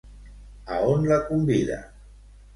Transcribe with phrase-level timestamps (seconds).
[0.77, 1.79] A on la convida?